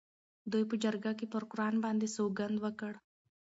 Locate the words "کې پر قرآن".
1.19-1.75